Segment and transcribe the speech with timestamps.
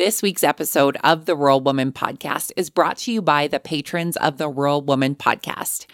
[0.00, 4.16] This week's episode of the Rural Woman Podcast is brought to you by the patrons
[4.16, 5.84] of the Rural Woman Podcast.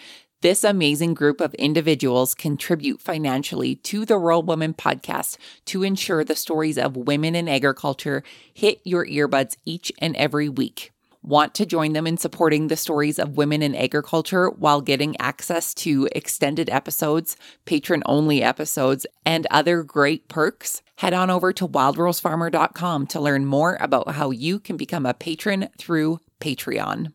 [0.41, 5.35] This amazing group of individuals contribute financially to the Rural Woman podcast
[5.65, 8.23] to ensure the stories of women in agriculture
[8.53, 10.93] hit your earbuds each and every week.
[11.27, 15.73] Want to join them in supporting the stories of women in agriculture while getting access
[15.73, 17.35] to extended episodes,
[17.65, 20.81] patron only episodes, and other great perks?
[20.95, 25.67] Head on over to wildrosefarmer.com to learn more about how you can become a patron
[25.77, 27.11] through Patreon.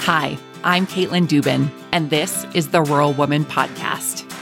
[0.00, 4.35] Hi, I'm Katelyn Duban, and this is the Rural Woman Podcast.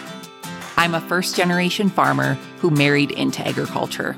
[0.84, 4.14] I'm a first generation farmer who married into agriculture.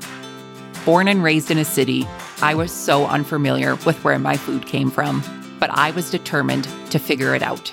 [0.83, 2.05] Born and raised in a city,
[2.41, 5.23] I was so unfamiliar with where my food came from,
[5.61, 7.71] but I was determined to figure it out.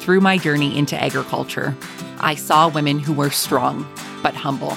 [0.00, 1.76] Through my journey into agriculture,
[2.20, 3.86] I saw women who were strong
[4.22, 4.74] but humble,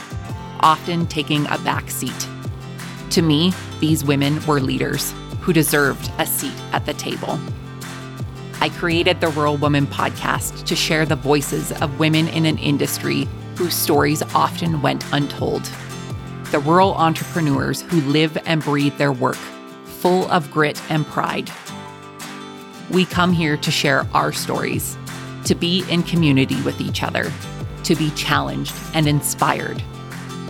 [0.59, 2.27] often taking a back seat.
[3.11, 7.39] To me, these women were leaders who deserved a seat at the table.
[8.61, 13.27] I created the Rural Woman podcast to share the voices of women in an industry
[13.55, 15.63] whose stories often went untold.
[16.51, 19.37] The rural entrepreneurs who live and breathe their work,
[19.85, 21.49] full of grit and pride.
[22.91, 24.95] We come here to share our stories,
[25.45, 27.33] to be in community with each other,
[27.85, 29.81] to be challenged and inspired,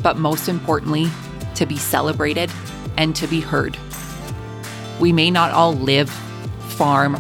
[0.03, 1.08] but most importantly,
[1.56, 2.52] to be celebrated
[2.98, 3.78] and to be heard.
[5.00, 6.09] We may not all live,
[6.75, 7.16] farm,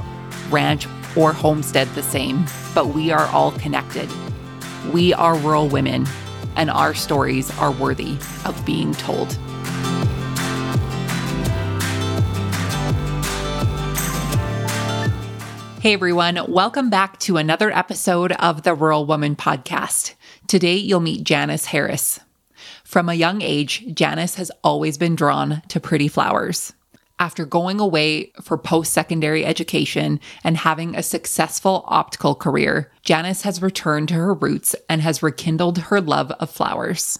[0.51, 4.09] ranch, or homestead the same, but we are all connected.
[4.93, 6.05] We are rural women,
[6.55, 9.37] and our stories are worthy of being told.
[15.81, 20.13] Hey everyone, welcome back to another episode of the Rural Woman Podcast.
[20.45, 22.19] Today you'll meet Janis Harris.
[22.83, 26.73] From a young age, Janis has always been drawn to pretty flowers.
[27.21, 33.61] After going away for post secondary education and having a successful optical career, Janis has
[33.61, 37.19] returned to her roots and has rekindled her love of flowers.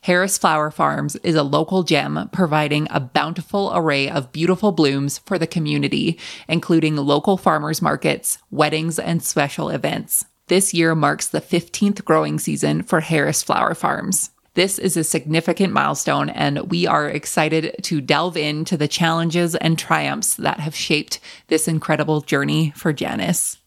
[0.00, 5.38] Harris Flower Farms is a local gem providing a bountiful array of beautiful blooms for
[5.38, 6.18] the community,
[6.48, 10.24] including local farmers markets, weddings, and special events.
[10.46, 14.30] This year marks the 15th growing season for Harris Flower Farms.
[14.56, 19.78] This is a significant milestone, and we are excited to delve into the challenges and
[19.78, 23.58] triumphs that have shaped this incredible journey for Janis.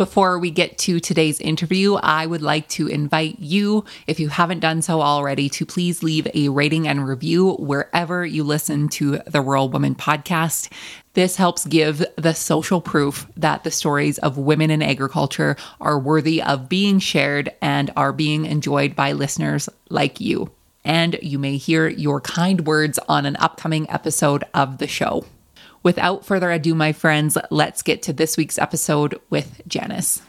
[0.00, 4.60] Before we get to today's interview, I would like to invite you, if you haven't
[4.60, 9.42] done so already, to please leave a rating and review wherever you listen to the
[9.42, 10.72] Rural Woman podcast.
[11.12, 16.42] This helps give the social proof that the stories of women in agriculture are worthy
[16.42, 20.50] of being shared and are being enjoyed by listeners like you.
[20.82, 25.26] And you may hear your kind words on an upcoming episode of the show.
[25.82, 30.20] Without further ado, my friends, let's get to this week's episode with Janis.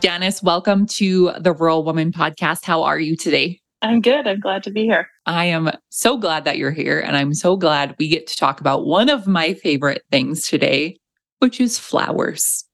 [0.00, 2.64] Janis, welcome to the Rural Woman podcast.
[2.64, 3.60] How are you today?
[3.82, 4.26] I'm good.
[4.26, 5.06] I'm glad to be here.
[5.26, 7.00] I am so glad that you're here.
[7.00, 10.96] And I'm so glad we get to talk about one of my favorite things today,
[11.40, 12.64] which is flowers.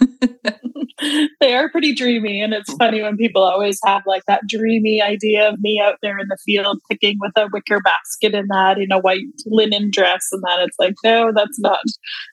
[1.40, 2.40] they are pretty dreamy.
[2.40, 6.18] And it's funny when people always have like that dreamy idea of me out there
[6.18, 10.28] in the field picking with a wicker basket and that in a white linen dress
[10.32, 10.60] and that.
[10.60, 11.80] It's like, no, that's not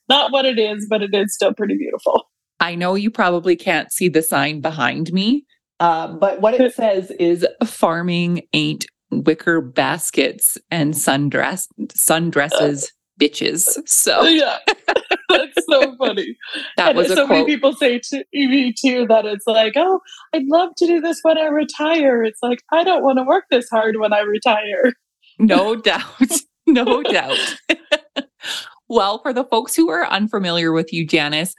[0.10, 2.30] not what it is, but it is still pretty beautiful.
[2.60, 5.46] I know you probably can't see the sign behind me,
[5.80, 13.78] uh, but what it says is farming ain't wicker baskets and sundress sundresses bitches.
[13.88, 14.60] So yeah.
[15.32, 16.38] That's so funny.
[16.78, 17.40] that and was a so quote.
[17.40, 20.00] many people say to me too that it's like, oh,
[20.34, 22.24] I'd love to do this when I retire.
[22.24, 24.94] It's like I don't want to work this hard when I retire.
[25.40, 26.04] No doubt.
[26.68, 27.58] No doubt.
[28.88, 31.56] well, for the folks who are unfamiliar with you, Janis,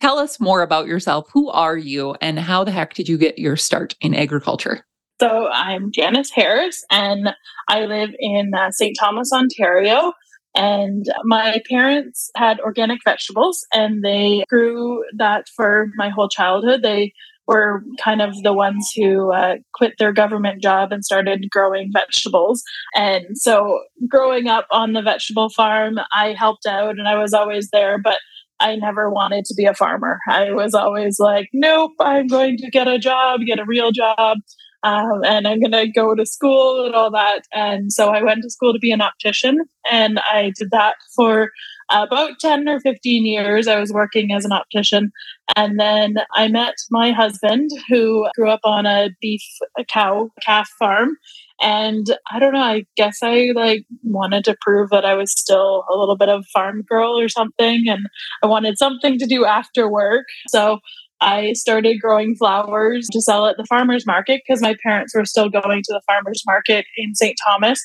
[0.00, 1.26] tell us more about yourself.
[1.32, 4.84] Who are you and how the heck did you get your start in agriculture?
[5.20, 7.30] So I'm Janis Harris, and
[7.68, 8.94] I live in uh, St.
[9.00, 10.12] Thomas, Ontario.
[10.54, 16.82] And my parents had organic vegetables, and they grew that for my whole childhood.
[16.82, 17.14] They
[17.46, 22.62] were kind of the ones who uh, quit their government job and started growing vegetables.
[22.94, 27.70] And so, growing up on the vegetable farm, I helped out and I was always
[27.70, 28.18] there, but
[28.60, 30.20] I never wanted to be a farmer.
[30.28, 34.38] I was always like, nope, I'm going to get a job, get a real job.
[34.84, 37.42] Um, and I'm going to go to school and all that.
[37.52, 41.50] And so I went to school to be an optician, and I did that for
[41.92, 45.12] about 10 or 15 years, I was working as an optician.
[45.56, 49.42] And then I met my husband who grew up on a beef,
[49.78, 51.16] a cow, calf farm.
[51.60, 55.84] And I don't know, I guess I like wanted to prove that I was still
[55.92, 57.84] a little bit of farm girl or something.
[57.86, 58.06] And
[58.42, 60.26] I wanted something to do after work.
[60.48, 60.80] So
[61.22, 65.48] I started growing flowers to sell at the farmer's market because my parents were still
[65.48, 67.38] going to the farmer's market in St.
[67.46, 67.80] Thomas.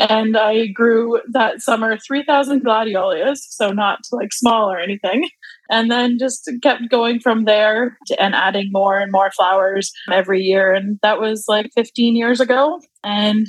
[0.00, 5.28] And I grew that summer 3,000 gladiolus, so not like small or anything.
[5.70, 10.72] And then just kept going from there and adding more and more flowers every year.
[10.72, 12.80] And that was like 15 years ago.
[13.04, 13.46] And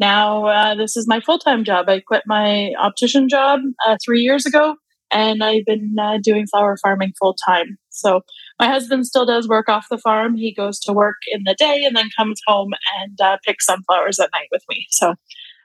[0.00, 1.88] now uh, this is my full time job.
[1.88, 4.74] I quit my optician job uh, three years ago
[5.10, 7.78] and I've been uh, doing flower farming full time.
[7.90, 8.22] So
[8.60, 10.36] my husband still does work off the farm.
[10.36, 14.20] He goes to work in the day and then comes home and uh, picks sunflowers
[14.20, 14.86] at night with me.
[14.90, 15.14] So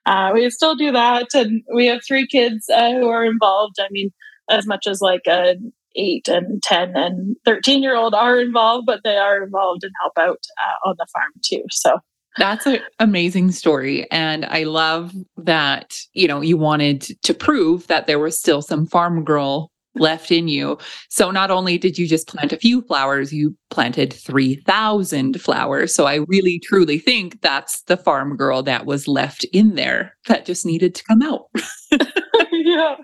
[0.05, 3.75] uh, we still do that, and we have three kids uh, who are involved.
[3.79, 4.11] I mean,
[4.49, 5.55] as much as like a
[5.97, 10.13] eight and 10 and 13 year old are involved, but they are involved and help
[10.17, 11.63] out uh, on the farm too.
[11.71, 11.99] So
[12.37, 14.09] that's an amazing story.
[14.11, 18.85] And I love that, you know, you wanted to prove that there was still some
[18.85, 20.77] farm girl left in you.
[21.09, 25.93] So not only did you just plant a few flowers, you planted 3,000 flowers.
[25.93, 30.45] So I really truly think that's the farm girl that was left in there that
[30.45, 31.45] just needed to come out.
[32.51, 32.95] yeah.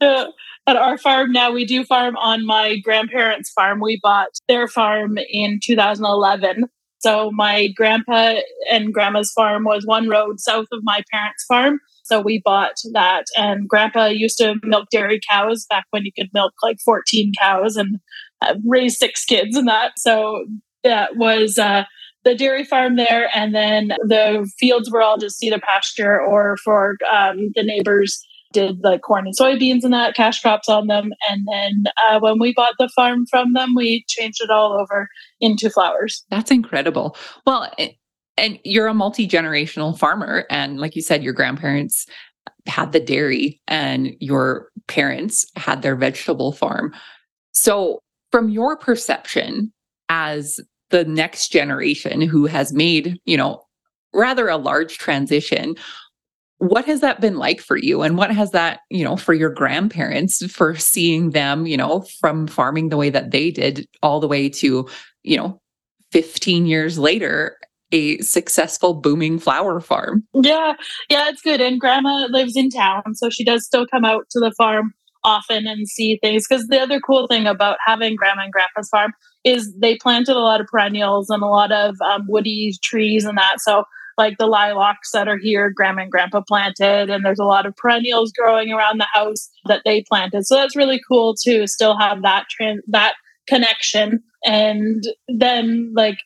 [0.00, 0.26] Yeah.
[0.66, 3.80] At our farm now, we do farm on my grandparents' farm.
[3.80, 6.64] We bought their farm in 2011.
[6.98, 8.34] So my grandpa
[8.70, 11.80] and grandma's farm was one road south of my parents' farm.
[12.08, 13.26] So we bought that.
[13.36, 17.76] And grandpa used to milk dairy cows back when you could milk like 14 cows
[17.76, 17.98] and
[18.40, 19.92] uh, raise six kids and that.
[19.98, 20.46] So
[20.84, 21.84] that was uh,
[22.24, 23.28] the dairy farm there.
[23.34, 28.80] And then the fields were all just either pasture or for um, the neighbors did
[28.82, 31.10] the corn and soybeans and that cash crops on them.
[31.28, 35.08] And then uh, when we bought the farm from them, we changed it all over
[35.40, 36.24] into flowers.
[36.30, 37.16] That's incredible.
[37.46, 37.70] Well,
[38.38, 42.06] and you're a multi-generational farmer and like you said your grandparents
[42.66, 46.94] had the dairy and your parents had their vegetable farm.
[47.52, 48.00] So
[48.30, 49.72] from your perception
[50.08, 53.62] as the next generation who has made you know
[54.14, 55.74] rather a large transition
[56.60, 58.02] what has that been like for you?
[58.02, 62.46] And what has that you know for your grandparents for seeing them you know from
[62.46, 64.88] farming the way that they did all the way to
[65.22, 65.60] you know
[66.12, 67.58] 15 years later
[67.92, 70.24] a successful booming flower farm.
[70.34, 70.74] Yeah,
[71.08, 71.60] yeah, it's good.
[71.60, 74.92] And grandma lives in town, so she does still come out to the farm
[75.24, 76.46] often and see things.
[76.48, 79.12] Because the other cool thing about having grandma and grandpa's farm
[79.44, 83.38] is they planted a lot of perennials and a lot of um, woody trees and
[83.38, 83.60] that.
[83.60, 83.84] So
[84.16, 87.76] like the lilacs that are here, grandma and grandpa planted, and there's a lot of
[87.76, 90.44] perennials growing around the house that they planted.
[90.46, 93.14] So that's really cool to still have that trans that
[93.46, 94.22] connection.
[94.44, 96.18] And then like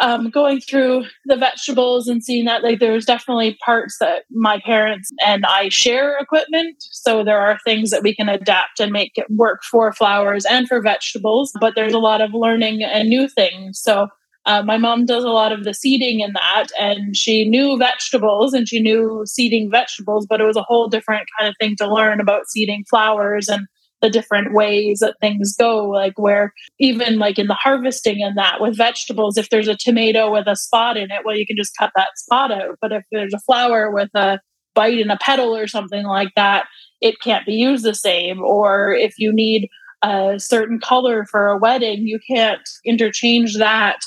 [0.00, 5.10] um, going through the vegetables and seeing that like there's definitely parts that my parents
[5.24, 6.76] and I share equipment.
[6.78, 10.66] So there are things that we can adapt and make it work for flowers and
[10.68, 13.80] for vegetables, but there's a lot of learning and new things.
[13.80, 14.08] So
[14.46, 18.52] uh, my mom does a lot of the seeding in that, and she knew vegetables
[18.52, 21.92] and she knew seeding vegetables, but it was a whole different kind of thing to
[21.92, 23.66] learn about seeding flowers and
[24.04, 28.60] the different ways that things go like where even like in the harvesting and that
[28.60, 31.72] with vegetables if there's a tomato with a spot in it well you can just
[31.78, 34.38] cut that spot out but if there's a flower with a
[34.74, 36.66] bite and a petal or something like that
[37.00, 39.70] it can't be used the same or if you need
[40.02, 44.00] a certain color for a wedding you can't interchange that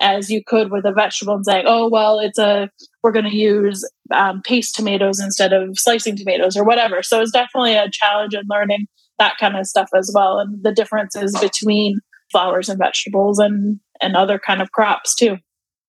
[0.00, 2.68] as you could with a vegetable and saying, oh, well, it's a,
[3.04, 7.00] we're going to use um, paste tomatoes instead of slicing tomatoes or whatever.
[7.00, 10.38] So it's definitely a challenge in learning that kind of stuff as well.
[10.38, 15.36] And the differences between flowers and vegetables and and other kind of crops too.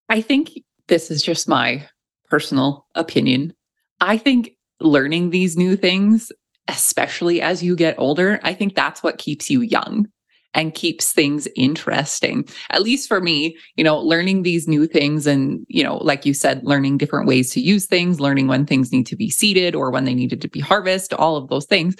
[0.10, 0.52] I think
[0.88, 1.88] this is just my
[2.30, 3.54] personal opinion.
[4.00, 6.32] I think learning these new things
[6.68, 10.08] especially as you get older i think that's what keeps you young
[10.56, 12.48] and keeps things interesting.
[12.72, 16.34] At least for me you know learning these new things and you know like you
[16.34, 19.92] said learning different ways to use things learning when things need to be seeded or
[19.92, 21.96] when they needed to be harvested all of those things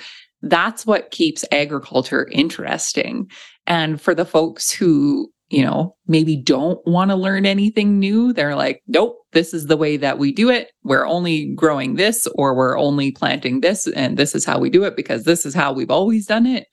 [0.46, 3.30] that's what keeps agriculture interesting.
[3.68, 8.56] And for the folks who, you know, maybe don't want to learn anything new, they're
[8.56, 10.72] like, nope, this is the way that we do it.
[10.84, 13.88] We're only growing this or we're only planting this.
[13.88, 16.68] And this is how we do it because this is how we've always done it.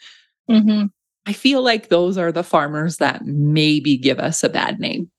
[0.50, 0.86] Mm-hmm.
[1.26, 5.10] I feel like those are the farmers that maybe give us a bad name.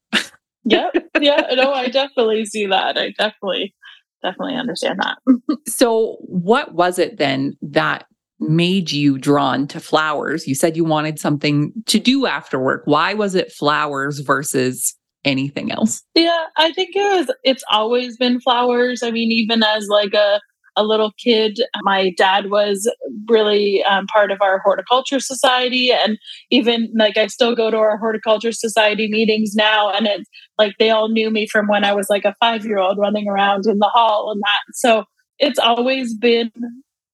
[0.64, 0.90] yeah.
[1.20, 1.42] Yeah.
[1.56, 2.98] No, I definitely see that.
[2.98, 3.74] I definitely,
[4.22, 5.18] definitely understand that.
[5.68, 8.06] so, what was it then that
[8.50, 10.48] made you drawn to flowers?
[10.48, 12.84] You said you wanted something to do after work.
[12.86, 14.96] Why was it flowers versus
[15.26, 16.04] anything else?
[16.16, 19.04] Yeah, I think it was it's always been flowers.
[19.04, 20.40] I mean, even as like a
[20.76, 22.92] a little kid, my dad was
[23.30, 26.18] really um, part of our horticulture society, and
[26.50, 30.90] even like I still go to our horticulture society meetings now, and it's like they
[30.90, 33.80] all knew me from when I was like a five year old running around in
[33.80, 34.62] the hall and that.
[34.74, 35.06] So
[35.40, 36.52] it's always been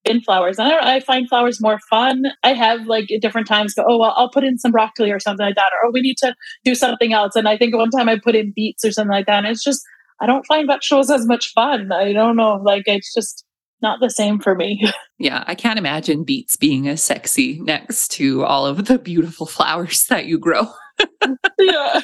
[0.09, 0.59] in flowers.
[0.59, 2.23] I, I find flowers more fun.
[2.43, 5.19] I have like at different times go, oh, well, I'll put in some broccoli or
[5.19, 5.71] something like that.
[5.81, 6.35] Or oh, we need to
[6.65, 7.35] do something else.
[7.35, 9.37] And I think one time I put in beets or something like that.
[9.37, 9.81] And it's just,
[10.19, 11.91] I don't find vegetables as much fun.
[11.91, 12.55] I don't know.
[12.55, 13.45] Like it's just
[13.81, 14.83] not the same for me.
[15.21, 20.05] Yeah, I can't imagine beets being as sexy next to all of the beautiful flowers
[20.05, 20.69] that you grow.
[21.59, 21.99] yeah.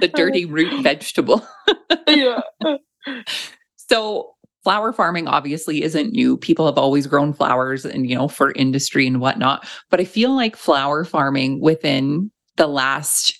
[0.00, 1.42] the dirty root vegetable.
[2.06, 2.42] yeah.
[3.76, 6.36] So flower farming obviously isn't new.
[6.36, 9.66] People have always grown flowers and, you know, for industry and whatnot.
[9.90, 13.38] But I feel like flower farming within the last,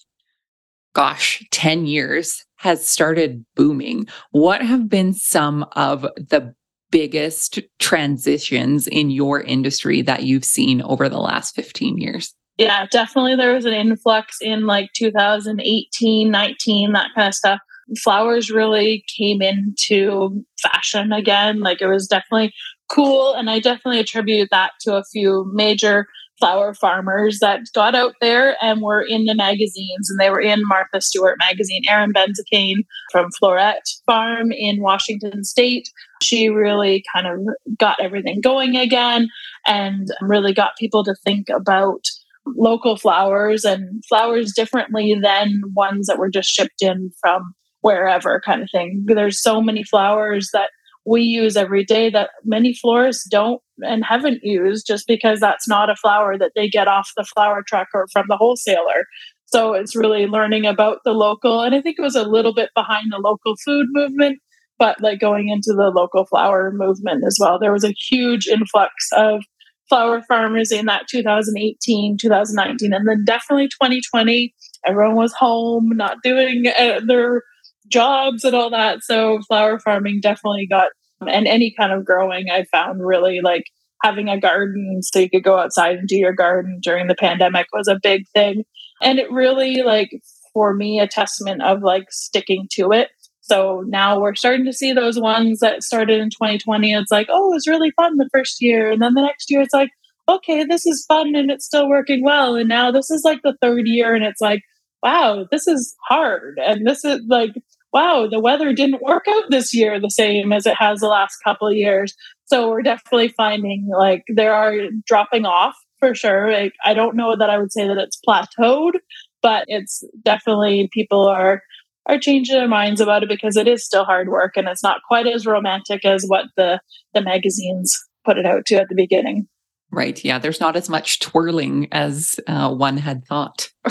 [0.95, 4.07] gosh, 10 years has started booming.
[4.33, 6.55] What have been some of the
[6.91, 12.35] biggest transitions in your industry that you've seen over the last 15 years?
[12.59, 17.61] Yeah, definitely there was an influx in like 2018, 19, that kind of stuff
[18.03, 21.61] flowers really came into fashion again.
[21.61, 22.53] Like it was definitely
[22.89, 23.35] cool.
[23.35, 26.07] And I definitely attribute that to a few major
[26.39, 30.67] flower farmers that got out there and were in the magazines and they were in
[30.67, 31.83] Martha Stewart magazine.
[31.87, 32.79] Erin Benzakein
[33.13, 35.91] from Floret Farm in Washington State.
[36.23, 37.41] She really kind of
[37.79, 39.29] got everything going again
[39.67, 42.07] and really got people to think about
[42.47, 48.63] local flowers and flowers differently than ones that were just shipped in from wherever kind
[48.63, 49.05] of thing.
[49.07, 50.71] There's so many flowers that
[51.07, 55.89] we use every day that many florists don't and haven't used just because that's not
[55.89, 59.07] a flower that they get off the flower truck or from the wholesaler.
[59.47, 61.63] So it's really learning about the local.
[61.63, 64.39] And I think it was a little bit behind the local food movement,
[64.79, 67.59] but like going into the local flower movement as well.
[67.59, 69.43] There was a huge influx of
[69.89, 74.55] flower farmers in that 2018, 2019, and then definitely 2020.
[74.87, 77.43] Everyone was home, not doing uh, their
[77.91, 79.03] jobs and all that.
[79.03, 80.91] So flower farming definitely got,
[81.27, 83.65] and any kind of growing I found really like
[84.03, 87.67] having a garden so you could go outside and do your garden during the pandemic
[87.73, 88.65] was a big thing.
[89.03, 90.11] And it really like
[90.53, 93.11] for me a testament of like sticking to it.
[93.43, 96.95] So now we're starting to see those ones that started in 2020.
[96.95, 98.91] It's like, oh, it was really fun the first year.
[98.91, 99.91] And then the next year it's like,
[100.29, 102.55] okay, this is fun and it's still working well.
[102.55, 104.63] And now this is like the third year and it's like,
[105.03, 106.61] wow, this is hard.
[106.65, 107.53] And this is like
[107.93, 111.39] wow, the weather didn't work out this year the same as it has the last
[111.45, 112.15] couple of years.
[112.47, 114.75] So we're definitely finding like there are
[115.07, 116.53] dropping off for sure.
[116.53, 118.95] Like, I don't know that I would say that it's plateaued,
[119.43, 121.63] but it's definitely people are
[122.07, 125.03] are changing their minds about it because it is still hard work and it's not
[125.07, 126.81] quite as romantic as what the
[127.15, 129.47] the magazines put it out to at the beginning.
[129.93, 130.25] Right.
[130.25, 130.39] Yeah.
[130.39, 133.71] There's not as much twirling as uh, one had thought.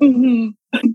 [0.00, 0.48] mm-hmm.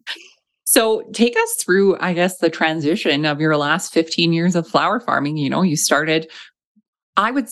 [0.69, 4.99] So take us through, I guess, the transition of your last 15 years of flower
[4.99, 5.37] farming.
[5.37, 6.29] You know, you started,
[7.15, 7.47] I would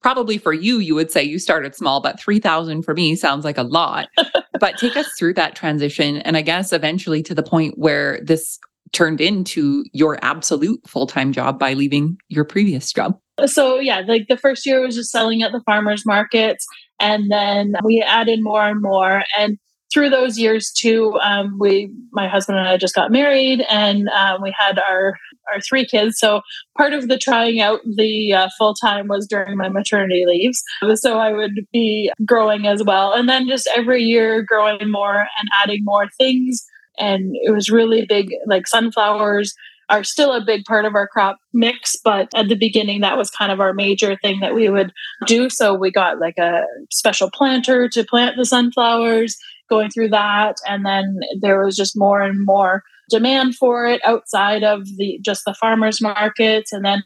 [0.00, 3.58] probably for you, you would say you started small, but 3,000 for me sounds like
[3.58, 4.10] a lot.
[4.60, 6.18] but take us through that transition.
[6.18, 8.60] And I guess eventually to the point where this
[8.92, 13.18] turned into your absolute full time job by leaving your previous job.
[13.44, 16.64] So, yeah, like the first year was just selling at the farmers markets.
[17.00, 19.24] And then we added more and more.
[19.36, 19.58] And
[19.92, 24.38] through those years too, um, we, my husband and I just got married, and uh,
[24.42, 25.16] we had our
[25.52, 26.18] our three kids.
[26.18, 26.40] So
[26.78, 30.62] part of the trying out the uh, full time was during my maternity leaves.
[30.94, 35.48] So I would be growing as well, and then just every year growing more and
[35.62, 36.64] adding more things.
[36.98, 39.54] And it was really big, like sunflowers
[39.88, 43.30] are still a big part of our crop mix, but at the beginning, that was
[43.30, 44.92] kind of our major thing that we would
[45.26, 45.50] do.
[45.50, 49.36] So we got like a special planter to plant the sunflowers
[49.72, 50.56] going through that.
[50.68, 55.42] And then there was just more and more demand for it outside of the just
[55.46, 57.02] the farmers markets and then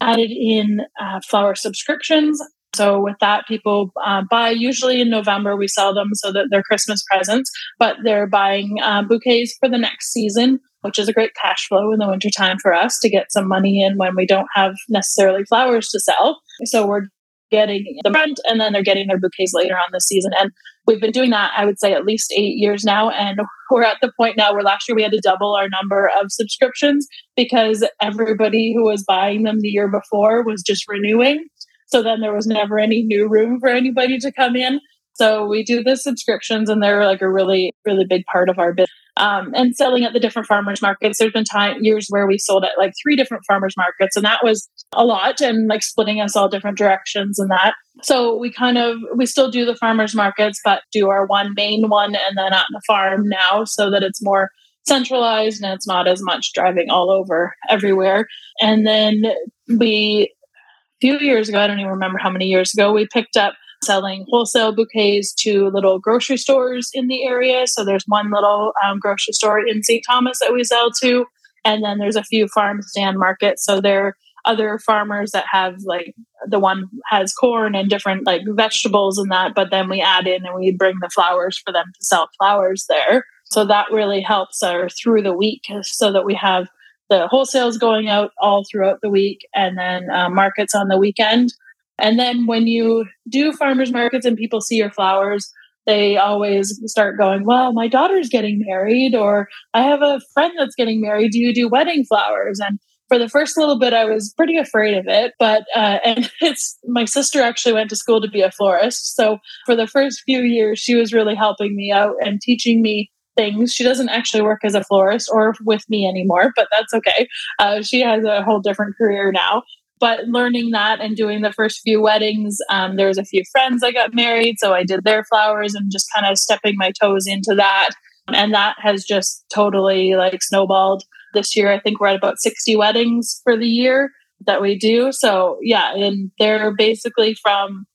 [0.00, 2.40] added in uh, flower subscriptions.
[2.74, 4.50] So with that people uh, buy.
[4.50, 9.02] Usually in november we sell them so that they're christmas presents but they're buying uh,
[9.02, 12.72] bouquets for the next season which is a great cash flow in the wintertime for
[12.72, 16.40] us to get some money in when we don't have necessarily flowers to sell.
[16.64, 17.08] So we're
[17.50, 20.32] getting the front and then they're getting their bouquets later on this season.
[20.38, 20.50] And
[20.86, 23.10] we've been doing that, I would say, at least eight years now.
[23.10, 23.40] And
[23.70, 26.32] we're at the point now where last year we had to double our number of
[26.32, 31.46] subscriptions because everybody who was buying them the year before was just renewing.
[31.86, 34.80] So then there was never any new room for anybody to come in.
[35.14, 38.72] So we do the subscriptions and they're like a really, really big part of our
[38.72, 38.90] business.
[39.18, 41.18] Um, and selling at the different farmers markets.
[41.18, 44.44] There's been time years where we sold at like three different farmers markets, and that
[44.44, 47.74] was a lot, and like splitting us all different directions and that.
[48.02, 51.88] So we kind of we still do the farmers markets, but do our one main
[51.88, 54.50] one and then at the farm now, so that it's more
[54.86, 58.26] centralized and it's not as much driving all over everywhere.
[58.60, 59.22] And then
[59.68, 63.36] we a few years ago, I don't even remember how many years ago, we picked
[63.36, 67.66] up selling wholesale bouquets to little grocery stores in the area.
[67.66, 70.04] So there's one little um, grocery store in St.
[70.06, 71.26] Thomas that we sell to,
[71.64, 73.64] and then there's a few farm stand markets.
[73.64, 76.14] So there are other farmers that have like
[76.46, 80.46] the one has corn and different like vegetables and that, but then we add in
[80.46, 83.24] and we bring the flowers for them to sell flowers there.
[83.44, 86.68] So that really helps our through the week so that we have
[87.10, 91.52] the wholesales going out all throughout the week and then uh, markets on the weekend
[91.98, 95.50] and then when you do farmers markets and people see your flowers,
[95.86, 100.74] they always start going, Well, my daughter's getting married, or I have a friend that's
[100.74, 101.32] getting married.
[101.32, 102.60] Do you do wedding flowers?
[102.60, 102.78] And
[103.08, 105.32] for the first little bit, I was pretty afraid of it.
[105.38, 109.16] But, uh, and it's my sister actually went to school to be a florist.
[109.16, 113.10] So for the first few years, she was really helping me out and teaching me
[113.34, 113.72] things.
[113.72, 117.28] She doesn't actually work as a florist or with me anymore, but that's okay.
[117.58, 119.62] Uh, she has a whole different career now
[120.00, 123.82] but learning that and doing the first few weddings um, there was a few friends
[123.82, 127.26] i got married so i did their flowers and just kind of stepping my toes
[127.26, 127.90] into that.
[128.28, 131.04] And that has just totally like snowballed.
[131.34, 134.10] This year i think we're at about 60 weddings for the year
[134.46, 135.12] that we do.
[135.12, 137.86] So yeah and they're basically from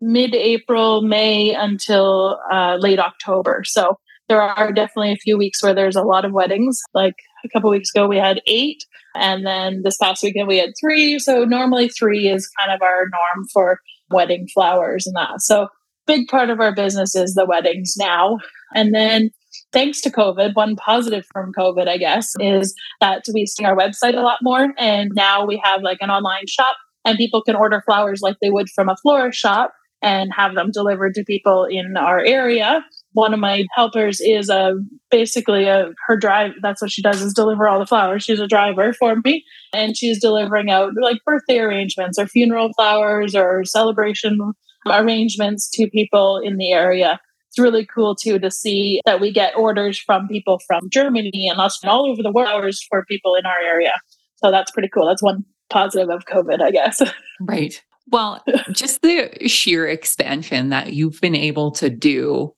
[0.00, 3.62] mid-april may until uh, late october.
[3.64, 7.48] So there are definitely a few weeks where there's a lot of weddings like a
[7.48, 8.84] couple weeks ago we had eight
[9.14, 11.18] and then this past weekend we had three.
[11.18, 13.80] So normally three is kind of our norm for
[14.10, 15.40] wedding flowers and that.
[15.40, 15.68] So
[16.06, 18.38] big part of our business is the weddings now.
[18.74, 19.30] And then
[19.72, 24.16] thanks to COVID, one positive from COVID, I guess, is that we see our website
[24.16, 24.72] a lot more.
[24.78, 28.50] And now we have like an online shop and people can order flowers like they
[28.50, 33.34] would from a florist shop and have them delivered to people in our area one
[33.34, 34.74] of my helpers is a
[35.10, 38.24] basically a her drive that's what she does is deliver all the flowers.
[38.24, 39.44] She's a driver for me.
[39.74, 44.52] And she's delivering out like birthday arrangements or funeral flowers or celebration
[44.86, 47.20] arrangements to people in the area.
[47.48, 51.60] It's really cool too to see that we get orders from people from germany and
[51.84, 53.92] all over the world for people in our area.
[54.36, 55.06] So that's pretty cool.
[55.06, 57.00] That's one positive of covid i guess.
[57.40, 57.82] Right.
[58.08, 62.54] Well, just the sheer expansion that you've been able to do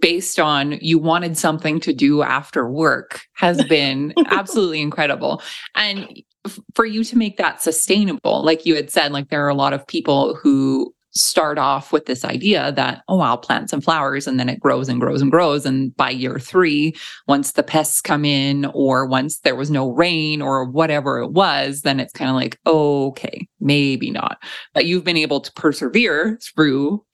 [0.00, 5.42] based on you wanted something to do after work has been absolutely incredible.
[5.74, 6.08] And
[6.74, 9.72] for you to make that sustainable, like you had said, like there are a lot
[9.72, 14.38] of people who start off with this idea that, oh, I'll plant some flowers and
[14.38, 15.66] then it grows and grows and grows.
[15.66, 16.94] And by year three,
[17.26, 21.82] once the pests come in or once there was no rain or whatever it was,
[21.82, 24.38] then it's kind of like, okay, maybe not.
[24.74, 27.04] But you've been able to persevere through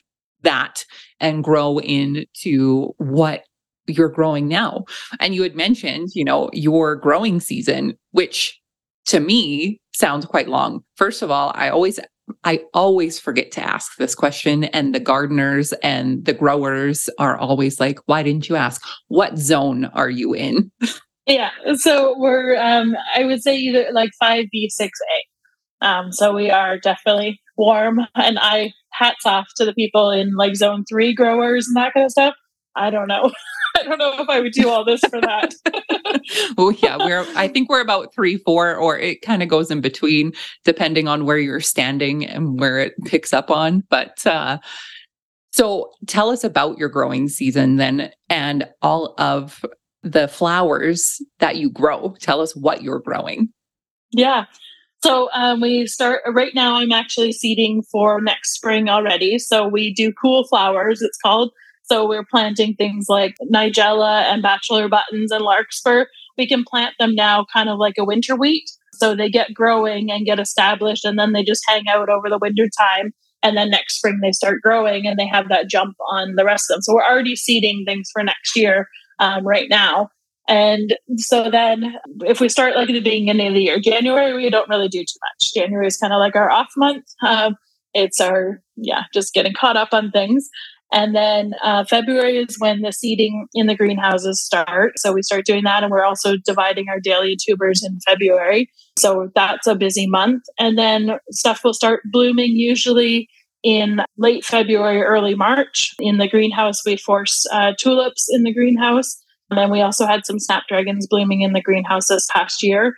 [0.44, 0.85] that
[1.20, 3.44] and grow into what
[3.87, 4.85] you're growing now.
[5.20, 8.59] And you had mentioned, you know, your growing season, which
[9.07, 10.83] to me sounds quite long.
[10.96, 12.00] First of all, I always
[12.42, 17.78] I always forget to ask this question and the gardeners and the growers are always
[17.78, 18.83] like, why didn't you ask?
[19.09, 20.70] What zone are you in?
[21.26, 21.50] Yeah.
[21.76, 24.90] So we're um I would say either like 5B, 6A.
[25.80, 30.57] Um so we are definitely warm and I hats off to the people in like
[30.57, 32.35] zone three growers and that kind of stuff.
[32.76, 33.30] I don't know.
[33.76, 35.52] I don't know if I would do all this for that.
[36.59, 39.80] oh yeah, we're I think we're about three, four, or it kind of goes in
[39.80, 40.33] between
[40.64, 43.83] depending on where you're standing and where it picks up on.
[43.90, 44.59] But uh
[45.52, 49.64] so tell us about your growing season then and all of
[50.02, 52.14] the flowers that you grow.
[52.20, 53.48] Tell us what you're growing.
[54.12, 54.44] Yeah.
[55.05, 56.77] So um, we start right now.
[56.77, 59.38] I'm actually seeding for next spring already.
[59.38, 61.03] So we do cool flowers.
[61.03, 61.53] It's called.
[61.83, 66.07] So we're planting things like Nigella and bachelor buttons and larkspur.
[66.38, 68.64] We can plant them now, kind of like a winter wheat.
[68.95, 72.38] So they get growing and get established, and then they just hang out over the
[72.38, 73.12] winter time.
[73.43, 76.71] And then next spring they start growing, and they have that jump on the rest
[76.71, 76.83] of them.
[76.83, 78.88] So we're already seeding things for next year
[79.19, 80.09] um, right now.
[80.48, 84.50] And so then if we start like at the beginning of the year, January, we
[84.50, 85.54] don't really do too much.
[85.54, 87.04] January is kind of like our off month.
[87.26, 87.57] Um,
[87.94, 90.48] it's our, yeah, just getting caught up on things.
[90.92, 94.92] And then uh, February is when the seeding in the greenhouses start.
[94.96, 95.83] So we start doing that.
[95.83, 98.70] And we're also dividing our dahlia tubers in February.
[98.98, 100.44] So that's a busy month.
[100.59, 103.28] And then stuff will start blooming usually
[103.64, 105.94] in late February, early March.
[105.98, 109.16] In the greenhouse, we force uh, tulips in the greenhouse.
[109.55, 112.97] And then we also had some snapdragons blooming in the greenhouse this past year.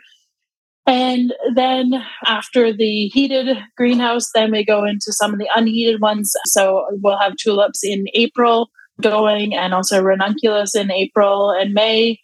[0.87, 6.33] And then after the heated greenhouse, then we go into some of the unheated ones.
[6.47, 8.71] So we'll have tulips in April
[9.03, 12.21] going and also ranunculus in April and May.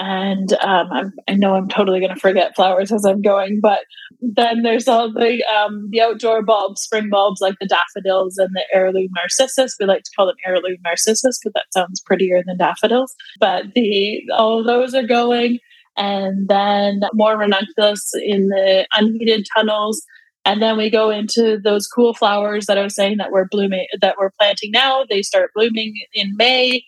[0.00, 3.80] And um, i know I'm totally going to forget flowers as I'm going, but
[4.20, 8.64] then there's all the um, the outdoor bulbs, spring bulbs like the daffodils and the
[8.72, 9.74] heirloom narcissus.
[9.78, 13.14] We like to call them heirloom narcissus because that sounds prettier than daffodils.
[13.40, 15.58] But the all those are going
[15.96, 20.02] and then more ranunculus in the unheated tunnels.
[20.44, 23.86] And then we go into those cool flowers that I was saying that we're blooming,
[24.00, 25.04] that we're planting now.
[25.10, 26.84] They start blooming in May.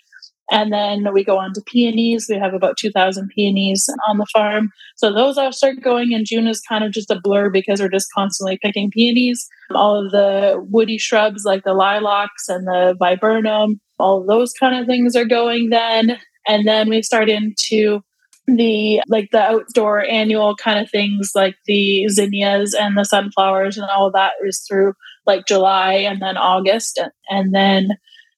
[0.50, 2.26] And then we go on to peonies.
[2.28, 4.70] We have about 2,000 peonies on the farm.
[4.96, 7.88] So those all start going, and June is kind of just a blur because we're
[7.88, 9.48] just constantly picking peonies.
[9.72, 14.86] All of the woody shrubs like the lilacs and the viburnum, all those kind of
[14.86, 16.18] things are going then.
[16.48, 18.00] And then we start into
[18.46, 23.88] the like the outdoor annual kind of things like the zinnias and the sunflowers and
[23.88, 24.94] all that is through
[25.26, 27.90] like July and then August and then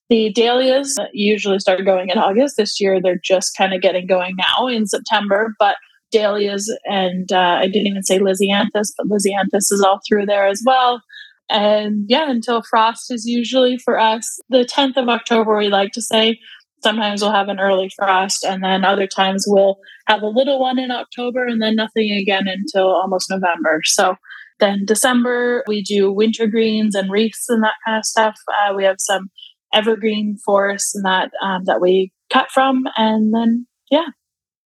[0.09, 2.57] the dahlias usually start going in August.
[2.57, 5.77] This year they're just kind of getting going now in September, but
[6.11, 10.63] dahlias and uh, I didn't even say lisianthus, but lisianthus is all through there as
[10.67, 11.01] well.
[11.49, 16.03] And yeah, until frost is usually for us the 10th of October, we like to
[16.03, 16.39] say
[16.83, 20.79] sometimes we'll have an early frost and then other times we'll have a little one
[20.79, 24.17] in october and then nothing again until almost november so
[24.61, 28.85] then december we do winter greens and wreaths and that kind of stuff uh, we
[28.85, 29.31] have some
[29.73, 32.85] evergreen forests and that um, that we cut from.
[32.97, 34.07] And then yeah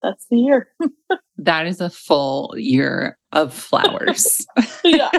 [0.02, 0.70] that's the year.
[1.40, 4.44] That is a full year of flowers.
[4.84, 5.12] Yeah.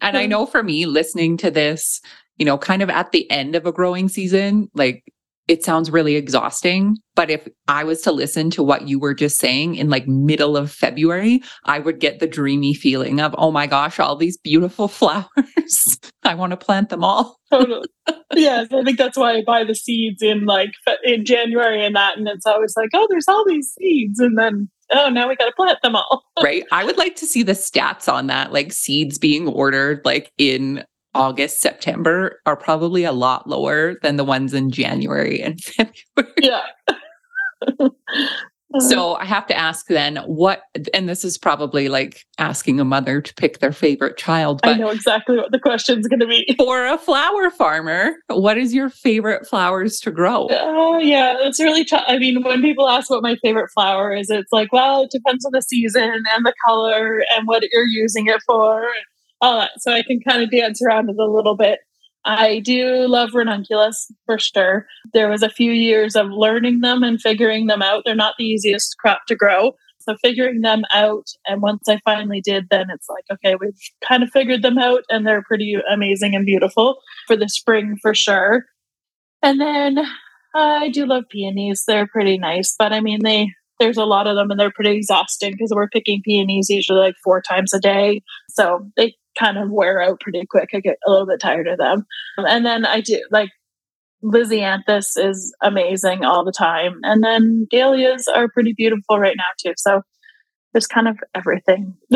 [0.00, 2.00] And i know for me listening to this
[2.36, 5.04] you know, kind of at the end of a growing season, like
[5.46, 6.96] it sounds really exhausting.
[7.14, 10.56] But if I was to listen to what you were just saying in like middle
[10.56, 14.88] of February, I would get the dreamy feeling of, oh my gosh, all these beautiful
[14.88, 15.98] flowers.
[16.22, 17.38] I want to plant them all.
[17.50, 17.88] totally.
[18.34, 18.68] Yes.
[18.72, 20.70] I think that's why I buy the seeds in like
[21.04, 22.16] in January and that.
[22.16, 24.18] And it's always like, oh, there's all these seeds.
[24.18, 26.24] And then oh, now we got to plant them all.
[26.42, 26.64] right.
[26.72, 30.84] I would like to see the stats on that, like seeds being ordered like in
[31.14, 36.34] August, September are probably a lot lower than the ones in January and February.
[36.40, 36.66] Yeah.
[38.80, 43.20] so I have to ask then what, and this is probably like asking a mother
[43.20, 44.60] to pick their favorite child.
[44.64, 46.54] I know exactly what the question is going to be.
[46.58, 50.48] For a flower farmer, what is your favorite flowers to grow?
[50.50, 52.04] Oh, uh, yeah, it's really tough.
[52.06, 55.44] I mean, when people ask what my favorite flower is, it's like, well, it depends
[55.44, 58.84] on the season and the color and what you're using it for
[59.40, 59.72] all that.
[59.78, 61.80] So I can kind of dance around it a little bit.
[62.24, 64.86] I do love ranunculus for sure.
[65.12, 68.02] There was a few years of learning them and figuring them out.
[68.04, 69.74] They're not the easiest crop to grow.
[70.04, 73.72] So figuring them out, and once I finally did, then it's like, okay, we've
[74.06, 78.14] kind of figured them out, and they're pretty amazing and beautiful for the spring for
[78.14, 78.66] sure.
[79.42, 80.04] And then uh,
[80.54, 84.36] I do love peonies; they're pretty nice, but I mean, they there's a lot of
[84.36, 88.22] them, and they're pretty exhausting because we're picking peonies usually like four times a day,
[88.50, 90.70] so they kind of wear out pretty quick.
[90.74, 92.06] I get a little bit tired of them.
[92.36, 93.50] And then I do like
[94.24, 97.00] Lisianthus is amazing all the time.
[97.02, 99.74] And then dahlias are pretty beautiful right now too.
[99.76, 100.02] So
[100.72, 101.94] there's kind of everything.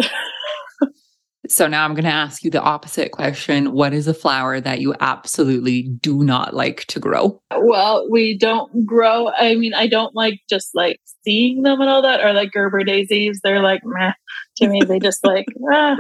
[1.47, 3.73] So now I'm going to ask you the opposite question.
[3.73, 7.41] What is a flower that you absolutely do not like to grow?
[7.57, 9.31] Well, we don't grow.
[9.31, 12.83] I mean, I don't like just like seeing them and all that, or like Gerber
[12.83, 13.41] daisies.
[13.43, 14.13] They're like, meh
[14.57, 14.83] to me.
[14.83, 15.97] They just like, ah,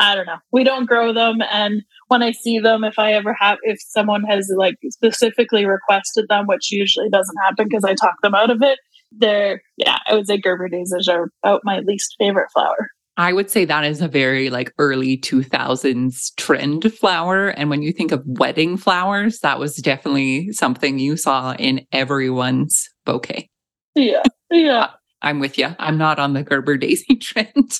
[0.00, 0.38] I don't know.
[0.52, 1.38] We don't grow them.
[1.50, 6.26] And when I see them, if I ever have, if someone has like specifically requested
[6.28, 8.78] them, which usually doesn't happen because I talk them out of it,
[9.12, 12.90] they're, yeah, I would say Gerber daisies are about my least favorite flower.
[13.18, 17.48] I would say that is a very like early 2000s trend flower.
[17.48, 22.88] And when you think of wedding flowers, that was definitely something you saw in everyone's
[23.04, 23.48] bouquet.
[23.94, 24.22] Yeah.
[24.48, 24.90] Yeah.
[25.22, 25.74] I'm with you.
[25.80, 27.76] I'm not on the Gerber daisy trend.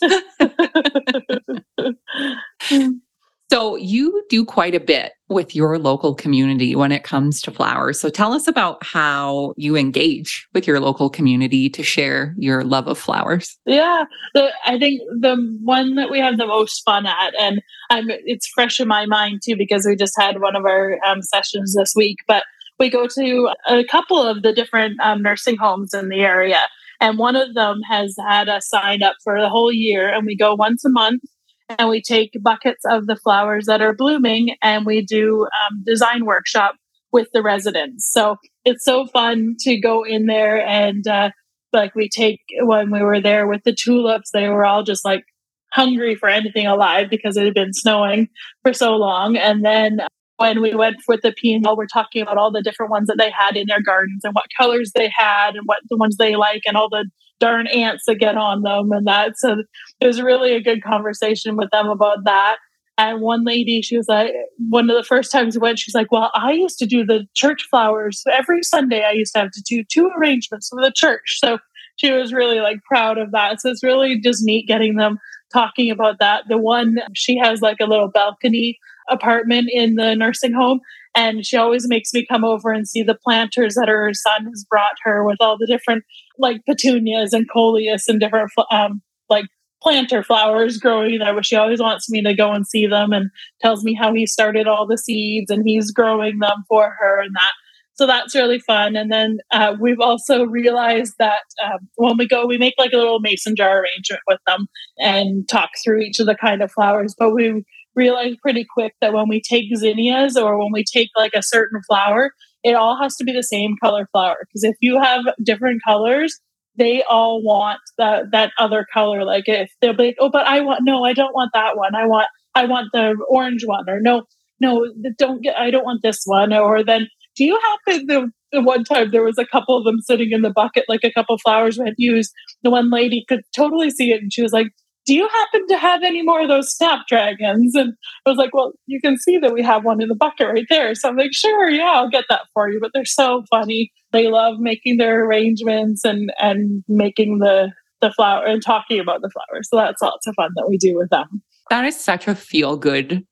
[3.51, 8.01] so, you do quite a bit with your local community when it comes to flowers.
[8.01, 12.89] So, tell us about how you engage with your local community to share your love
[12.89, 13.57] of flowers.
[13.65, 14.05] Yeah,
[14.35, 18.81] the, I think the one that we have the most fun at, and it's fresh
[18.81, 22.19] in my mind too because we just had one of our um, sessions this week,
[22.27, 22.43] but
[22.81, 26.61] we go to a couple of the different um, nursing homes in the area
[27.01, 30.37] And one of them has had us sign up for the whole year, and we
[30.37, 31.23] go once a month
[31.69, 36.25] and we take buckets of the flowers that are blooming and we do um, design
[36.25, 36.77] workshop
[37.13, 38.11] with the residents.
[38.11, 41.31] So it's so fun to go in there and uh,
[41.73, 45.25] like we take when we were there with the tulips, they were all just like
[45.73, 48.29] hungry for anything alive because it had been snowing
[48.63, 49.37] for so long.
[49.37, 50.01] And then
[50.37, 53.31] when we went with the peony, we're talking about all the different ones that they
[53.31, 56.63] had in their gardens and what colors they had and what the ones they like
[56.67, 57.09] and all the
[57.41, 59.39] darn ants that get on them and that.
[59.39, 59.57] So
[60.01, 62.57] it was really a good conversation with them about that.
[62.99, 64.33] And one lady, she was like,
[64.71, 67.27] one of the first times we went, she's like, Well, I used to do the
[67.35, 68.23] church flowers.
[68.33, 71.39] Every Sunday, I used to have to do two arrangements for the church.
[71.39, 71.59] So
[71.97, 73.61] she was really like proud of that.
[73.61, 75.19] So it's really just neat getting them
[75.53, 76.45] talking about that.
[76.49, 80.81] The one, she has like a little balcony apartment in the nursing home.
[81.15, 84.65] And she always makes me come over and see the planters that her son has
[84.69, 86.05] brought her with all the different
[86.39, 89.47] like petunias and coleus and different um, like
[89.83, 91.35] planter flowers growing there.
[91.35, 94.27] But she always wants me to go and see them and tells me how he
[94.27, 97.53] started all the seeds and he's growing them for her and that.
[97.95, 98.95] So that's really fun.
[98.95, 102.99] And then uh, we've also realized that um, when we go, we make like a
[102.99, 104.67] little mason jar arrangement with them
[104.99, 107.15] and talk through each of the kind of flowers.
[107.19, 107.65] But we
[107.97, 111.81] realized pretty quick that when we take zinnias or when we take like a certain
[111.89, 112.33] flower,
[112.63, 114.37] it all has to be the same color flower.
[114.41, 116.39] Because if you have different colors,
[116.77, 119.25] they all want that that other color.
[119.25, 121.95] Like if they'll be like, oh, but I want no, I don't want that one.
[121.95, 124.25] I want I want the orange one, or no,
[124.61, 125.59] no, don't get.
[125.59, 126.53] I don't want this one.
[126.53, 127.07] Or then,
[127.37, 130.43] do you happen the, the one time there was a couple of them sitting in
[130.43, 132.33] the bucket, like a couple flowers we had used.
[132.63, 134.69] The one lady could totally see it, and she was like,
[135.07, 137.75] do you happen to have any more of those snapdragons?
[137.75, 137.95] And
[138.27, 140.67] I was like, well, you can see that we have one in the bucket right
[140.69, 140.95] there.
[140.95, 142.81] So I'm like, sure, yeah, I'll get that for you.
[142.81, 143.93] But they're so funny.
[144.13, 149.31] They love making their arrangements and and making the the flower and talking about the
[149.31, 149.69] flowers.
[149.71, 151.43] So that's lots of fun that we do with them.
[151.71, 153.25] That is such a feel good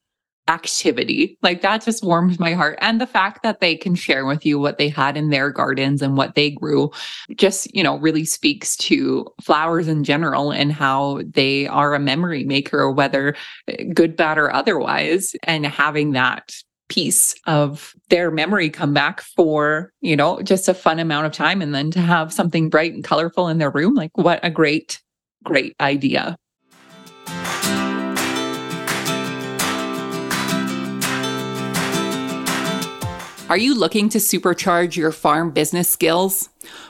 [0.49, 1.39] activity.
[1.43, 2.79] Like that just warms my heart.
[2.81, 6.03] And the fact that they can share with you what they had in their gardens
[6.03, 6.91] and what they grew
[7.37, 12.45] just, you know, really speaks to flowers in general and how they are a memory
[12.45, 13.35] maker, whether
[13.69, 15.35] eh, good, bad, or otherwise.
[15.45, 16.55] And having that
[16.89, 21.63] piece of their memory come back for, you know, just a fun amount of time
[21.63, 23.95] and then to have something bright and colorful in their room.
[23.95, 25.01] Like what a great,
[25.43, 26.37] great idea.
[33.55, 36.49] Are you looking to supercharge your farm business skills?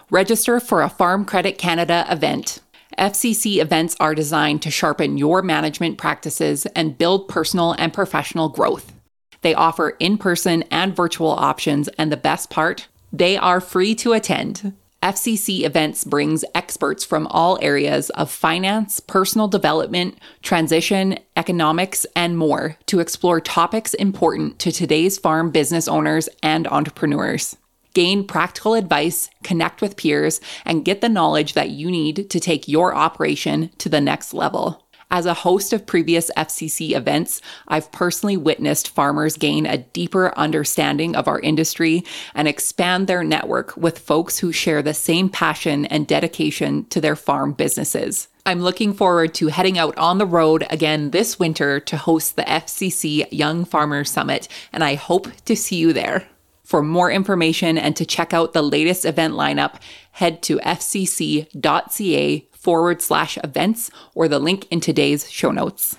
[0.09, 2.61] Register for a Farm Credit Canada event.
[2.99, 8.95] FCC events are designed to sharpen your management practices and build personal and professional growth.
[9.43, 14.15] They offer in person and virtual options, and the best part, they are free to
[14.15, 14.73] attend.
[15.05, 22.79] FCC Events brings experts from all areas of finance, personal development, transition, economics, and more
[22.87, 27.55] to explore topics important to today's farm business owners and entrepreneurs.
[27.93, 32.67] Gain practical advice, connect with peers, and get the knowledge that you need to take
[32.67, 34.84] your operation to the next level.
[35.15, 41.15] As a host of previous FCC events, I've personally witnessed farmers gain a deeper understanding
[41.15, 42.03] of our industry
[42.35, 47.15] and expand their network with folks who share the same passion and dedication to their
[47.15, 48.27] farm businesses.
[48.45, 52.43] I'm looking forward to heading out on the road again this winter to host the
[52.43, 56.27] FCC Young Farmers Summit, and I hope to see you there.
[56.65, 59.77] For more information and to check out the latest event lineup,
[60.11, 65.97] head to fcc.ca forward slash events or the link in today's show notes.